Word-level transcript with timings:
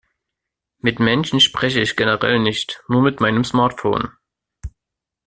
Mit 0.79 0.99
Menschen 0.99 1.39
spreche 1.39 1.79
ich 1.79 1.95
generell 1.95 2.39
nicht, 2.39 2.83
nur 2.87 3.03
mit 3.03 3.21
meinem 3.21 3.43
Smartphone. 3.43 4.09